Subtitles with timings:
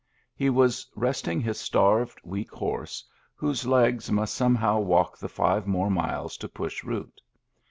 [0.33, 3.05] He was resting his starved, weak horse,
[3.35, 7.21] whose legs must somehow walk the five more miles to Push Root.